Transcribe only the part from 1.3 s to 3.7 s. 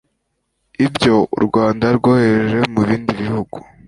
u Rwanda rwohereje mu bindi bihugu